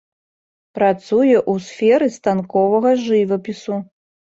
Працуе 0.77 1.35
ў 1.35 1.53
сферы 1.67 2.11
станковага 2.19 2.99
жывапісу. 3.07 3.85